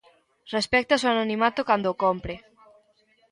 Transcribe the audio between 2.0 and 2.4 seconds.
cómpre.